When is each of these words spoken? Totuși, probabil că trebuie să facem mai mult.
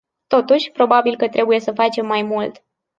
Totuși, 0.27 0.71
probabil 0.71 1.15
că 1.15 1.27
trebuie 1.27 1.59
să 1.59 1.71
facem 1.71 2.05
mai 2.05 2.21
mult. 2.21 2.63